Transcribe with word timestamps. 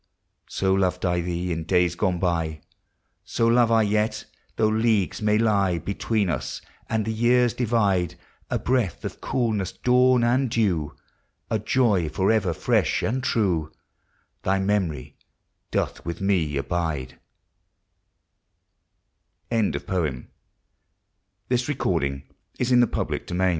So 0.49 0.73
loved 0.73 1.05
I 1.05 1.21
thee 1.21 1.51
in 1.51 1.63
days 1.63 1.93
gone 1.93 2.17
by, 2.17 2.61
So 3.23 3.45
love 3.45 3.71
I 3.71 3.83
yet, 3.83 4.25
though 4.55 4.67
Leagues 4.67 5.21
may 5.21 5.37
lie 5.37 5.77
Between 5.77 6.27
us, 6.27 6.59
and 6.89 7.05
the 7.05 7.13
years 7.13 7.53
divide; 7.53 8.15
A 8.49 8.57
breath 8.57 9.05
of 9.05 9.21
coolness, 9.21 9.71
dawn, 9.71 10.23
and 10.23 10.49
dew, 10.49 10.95
A 11.51 11.59
joy 11.59 12.09
forever 12.09 12.51
fresh 12.51 13.03
and 13.03 13.23
true, 13.23 13.71
Thy 14.41 14.57
memory 14.57 15.17
doth 15.69 16.03
with 16.03 16.19
me 16.19 16.57
abide 16.57 17.19
ANNA 19.51 19.81
BOYNTON 19.81 20.31
AVERILU 21.47 23.27
SON 23.29 23.49